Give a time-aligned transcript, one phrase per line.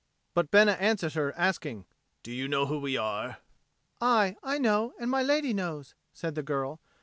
[0.33, 1.85] But Bena answered her, asking,
[2.23, 3.37] "Do you know who we are?"
[4.01, 6.81] "Aye, I know, and my lady knows," said the girl.